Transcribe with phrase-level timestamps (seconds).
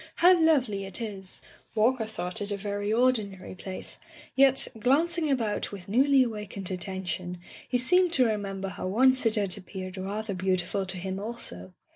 [0.15, 1.43] How lovely it is!"
[1.75, 3.99] Walker thought it a very ordinary place,
[4.35, 7.37] yet, glancing about with newly awakened at tention,
[7.69, 11.75] he seemed to remember how once it had appeared rather beautiful to him also.